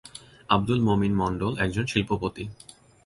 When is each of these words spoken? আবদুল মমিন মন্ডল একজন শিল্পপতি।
আবদুল 0.49 0.79
মমিন 0.81 1.13
মন্ডল 1.15 1.51
একজন 1.57 1.85
শিল্পপতি। 1.85 2.43